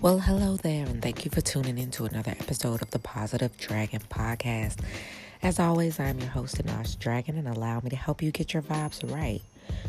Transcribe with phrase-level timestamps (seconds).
[0.00, 3.58] Well, hello there, and thank you for tuning in to another episode of the Positive
[3.58, 4.78] Dragon Podcast.
[5.42, 8.62] As always, I'm your host, Einaj Dragon, and allow me to help you get your
[8.62, 9.42] vibes right.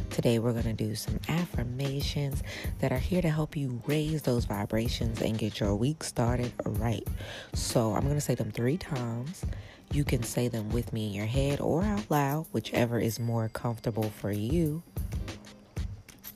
[0.09, 2.41] Today, we're going to do some affirmations
[2.79, 7.07] that are here to help you raise those vibrations and get your week started right.
[7.53, 9.45] So, I'm going to say them three times.
[9.91, 13.47] You can say them with me in your head or out loud, whichever is more
[13.49, 14.81] comfortable for you.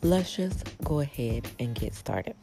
[0.04, 2.36] Let's just go ahead and get started.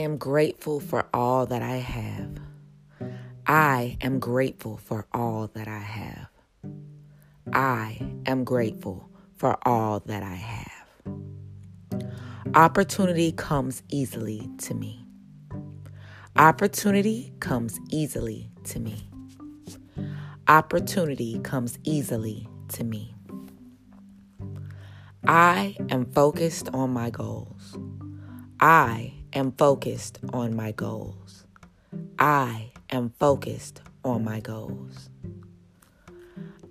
[0.00, 2.38] Am grateful for all that I have.
[3.46, 6.28] I am grateful for all that I have.
[7.52, 10.70] I am grateful for all that I have.
[12.54, 15.04] Opportunity comes easily to me.
[16.36, 19.08] Opportunity comes easily to me.
[20.48, 23.14] Opportunity comes easily to me.
[25.26, 27.76] I am focused on my goals.
[28.58, 31.44] I am focused on my goals.
[32.18, 35.08] I am focused on my goals.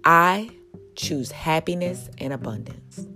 [0.04, 0.50] I
[0.96, 3.08] choose happiness and abundance.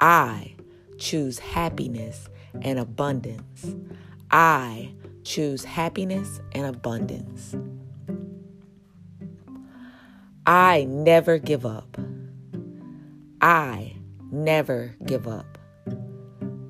[0.00, 0.54] I
[0.98, 2.28] choose happiness
[2.60, 3.74] and abundance.
[4.30, 4.92] I
[5.24, 7.54] choose happiness and abundance.
[10.44, 11.96] I never give up.
[13.40, 13.96] I
[14.30, 15.58] never give up.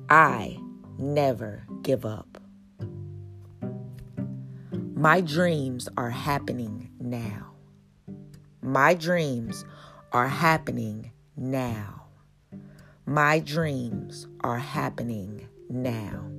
[0.09, 0.59] I
[0.97, 2.37] never give up.
[4.95, 7.51] My dreams are happening now.
[8.61, 9.65] My dreams
[10.13, 12.05] are happening now.
[13.05, 16.29] My dreams are happening now.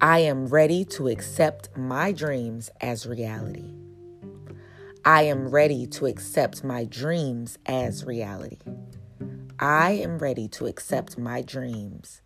[0.00, 3.72] I am ready to accept my dreams as reality.
[5.04, 8.58] I am ready to accept my dreams as reality.
[9.62, 12.20] I am ready to accept my dreams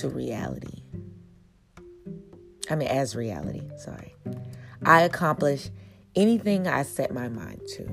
[0.00, 0.82] to reality.
[2.68, 4.16] I mean, as reality, sorry.
[4.84, 5.70] I accomplish
[6.16, 7.88] anything I set my mind to.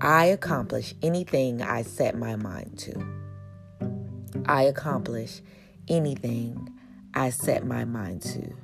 [0.00, 4.42] I accomplish anything I set my mind to.
[4.46, 5.40] I accomplish
[5.86, 6.68] anything
[7.14, 8.56] I set my mind to.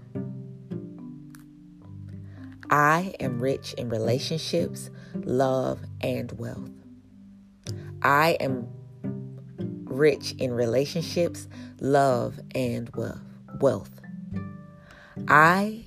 [2.68, 6.83] I am rich in relationships, love, and wealth.
[8.04, 8.68] I am
[9.84, 11.48] rich in relationships,
[11.80, 12.90] love, and
[13.60, 13.90] wealth.
[15.26, 15.86] I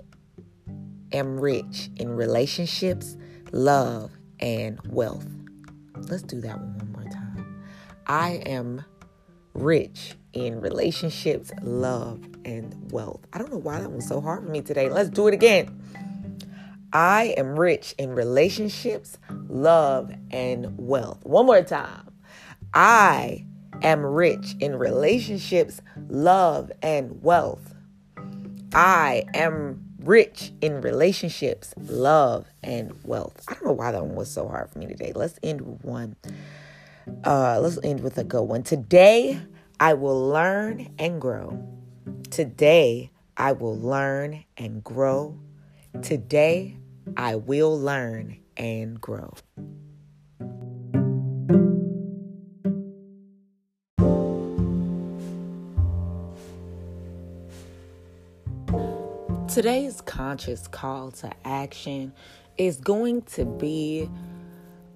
[1.12, 3.16] am rich in relationships,
[3.52, 5.28] love, and wealth.
[5.96, 7.64] Let's do that one one more time.
[8.08, 8.84] I am
[9.54, 13.22] rich in relationships, love, and wealth.
[13.34, 14.90] I don't know why that was so hard for me today.
[14.90, 15.84] Let's do it again.
[16.94, 21.26] I am rich in relationships, love, and wealth.
[21.26, 22.07] One more time.
[22.80, 23.44] I
[23.82, 27.74] am rich in relationships, love, and wealth.
[28.72, 33.44] I am rich in relationships, love, and wealth.
[33.48, 35.12] I don't know why that one was so hard for me today.
[35.16, 36.18] Let's end with one.
[37.26, 38.62] Uh, let's end with a good one.
[38.62, 39.42] Today,
[39.80, 41.68] I will learn and grow.
[42.30, 45.40] Today, I will learn and grow.
[46.04, 46.78] Today,
[47.18, 49.34] I will learn and grow.
[59.58, 62.14] Today's conscious call to action
[62.60, 64.08] is going to be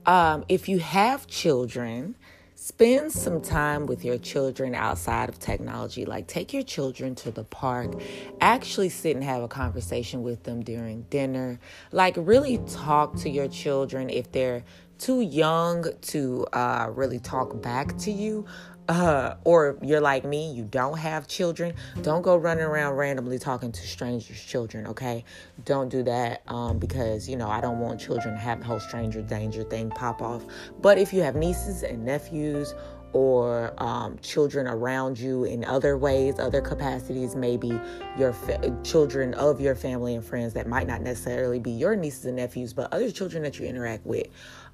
[0.05, 2.13] um, if you have children,
[2.53, 6.05] spend some time with your children outside of technology.
[6.05, 7.99] Like, take your children to the park,
[8.39, 11.59] actually sit and have a conversation with them during dinner.
[11.91, 14.63] Like, really talk to your children if they're
[14.99, 18.45] too young to uh, really talk back to you
[18.89, 23.71] uh, or you're like me, you don't have children, don't go running around randomly talking
[23.71, 25.23] to strangers' children, okay?
[25.65, 28.79] Don't do that um, because, you know, I don't want children to have the whole
[28.79, 30.45] stranger danger thing pop off.
[30.81, 32.73] But if you have nieces and nephews
[33.13, 37.79] or um, children around you in other ways, other capacities, maybe
[38.17, 42.25] your fa- children of your family and friends that might not necessarily be your nieces
[42.25, 44.27] and nephews, but other children that you interact with.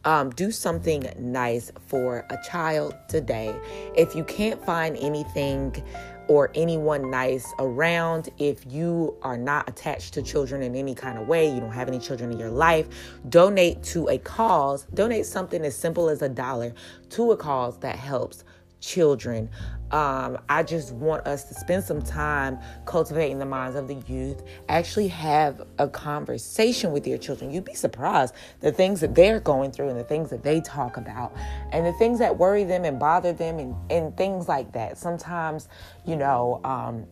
[0.06, 3.56] Um, do something nice for a child today.
[3.96, 5.84] If you can't find anything
[6.28, 11.28] or anyone nice around, if you are not attached to children in any kind of
[11.28, 12.88] way, you don't have any children in your life,
[13.30, 16.74] donate to a cause, donate something as simple as a dollar
[17.10, 18.44] to a cause that helps
[18.80, 19.50] children
[19.92, 24.44] um, I just want us to spend some time cultivating the minds of the youth.
[24.68, 27.52] Actually, have a conversation with your children.
[27.52, 30.98] You'd be surprised the things that they're going through and the things that they talk
[30.98, 31.34] about
[31.72, 34.98] and the things that worry them and bother them and, and things like that.
[34.98, 35.70] Sometimes,
[36.06, 37.06] you know, um,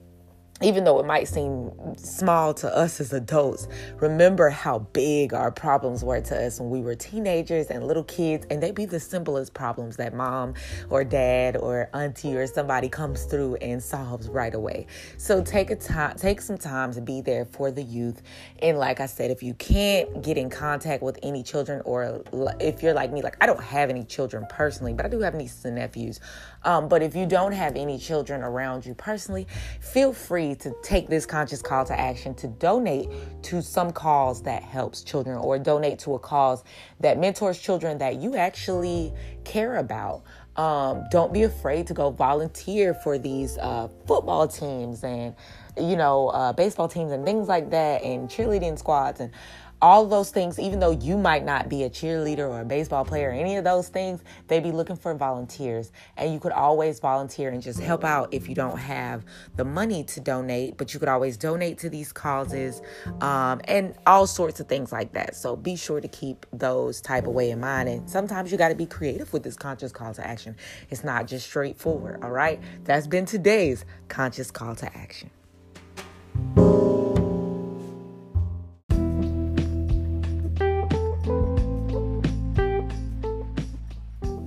[0.62, 3.68] even though it might seem small to us as adults,
[4.00, 8.48] remember how big our problems were to us when we were teenagers and little kids,
[8.50, 10.54] and they'd be the simplest problems that mom
[10.90, 14.88] or dad or auntie or somebody comes through and solves right away.
[15.18, 18.22] So take a time, take some time to be there for the youth.
[18.60, 22.24] And like I said, if you can't get in contact with any children, or
[22.62, 25.36] if you're like me, like I don't have any children personally, but I do have
[25.36, 26.22] nieces and nephews.
[26.66, 29.48] Um, but if you don't have any children around you personally,
[29.80, 33.08] feel free to take this conscious call to action to donate
[33.44, 36.64] to some cause that helps children or donate to a cause
[37.00, 39.14] that mentors children that you actually
[39.44, 40.24] care about.
[40.56, 45.36] Um, don't be afraid to go volunteer for these uh, football teams and
[45.78, 49.32] you know uh, baseball teams and things like that and cheerleading squads and
[49.82, 53.30] all those things, even though you might not be a cheerleader or a baseball player
[53.30, 55.92] or any of those things, they be looking for volunteers.
[56.18, 59.26] And you could always volunteer and just help out if you don't have
[59.56, 62.82] the money to donate, but you could always donate to these causes
[63.22, 65.36] um, and all sorts of things like that.
[65.36, 67.90] So be sure to keep those type of way in mind.
[67.90, 70.56] And sometimes you got to be creative with this conscious call to action.
[70.90, 72.24] It's not just straightforward.
[72.24, 72.62] All right.
[72.86, 75.30] That's been today's conscious call to action.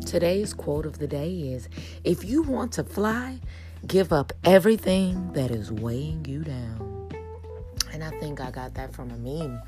[0.09, 1.69] Today's quote of the day is
[2.03, 3.41] If you want to fly,
[3.87, 7.11] give up everything that is weighing you down.
[7.93, 9.61] And I think I got that from a meme.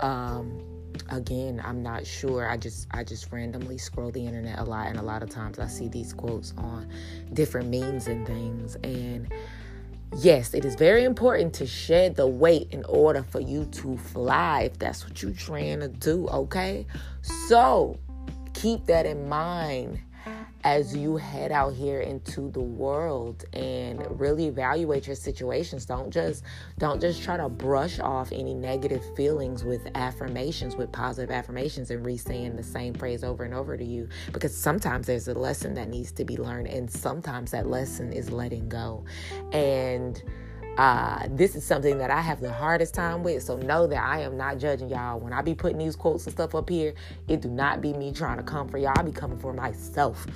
[0.00, 0.62] Um,
[1.08, 4.98] again i'm not sure i just i just randomly scroll the internet a lot and
[4.98, 6.86] a lot of times i see these quotes on
[7.32, 9.32] different memes and things and
[10.18, 14.64] yes it is very important to shed the weight in order for you to fly
[14.64, 16.86] if that's what you're trying to do okay
[17.22, 17.98] so
[18.54, 20.00] keep that in mind
[20.64, 25.84] as you head out here into the world and really evaluate your situations.
[25.86, 26.44] Don't just
[26.78, 32.06] don't just try to brush off any negative feelings with affirmations with positive affirmations and
[32.06, 35.88] re-saying the same phrase over and over to you because sometimes there's a lesson that
[35.88, 39.04] needs to be learned and sometimes that lesson is letting go.
[39.52, 40.22] And
[40.78, 43.42] uh, this is something that I have the hardest time with.
[43.42, 45.20] So know that I am not judging y'all.
[45.20, 46.94] When I be putting these quotes and stuff up here,
[47.28, 48.94] it do not be me trying to come for y'all.
[48.96, 50.26] I be coming for myself.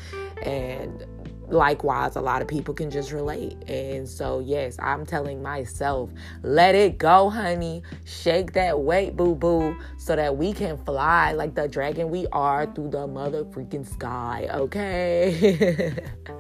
[0.43, 1.05] And
[1.49, 3.57] likewise, a lot of people can just relate.
[3.69, 6.11] And so, yes, I'm telling myself,
[6.43, 7.83] let it go, honey.
[8.05, 12.67] Shake that weight, boo boo, so that we can fly like the dragon we are
[12.67, 15.95] through the mother freaking sky, okay?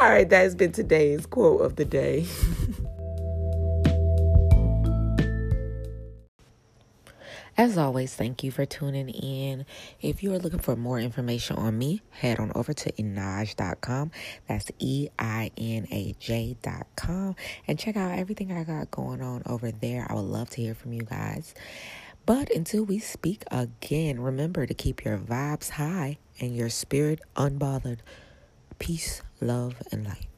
[0.00, 2.26] All right, that has been today's quote of the day.
[7.58, 9.64] As always, thank you for tuning in.
[10.02, 14.10] If you are looking for more information on me, head on over to einaj.com.
[14.46, 17.34] That's E I N A J.com.
[17.66, 20.06] And check out everything I got going on over there.
[20.10, 21.54] I would love to hear from you guys.
[22.26, 28.00] But until we speak again, remember to keep your vibes high and your spirit unbothered.
[28.78, 30.35] Peace, love, and light.